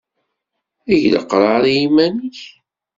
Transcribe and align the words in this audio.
Eg 0.93 1.03
leqrar 1.13 1.63
i 1.67 1.73
yiman-nnek. 1.79 2.39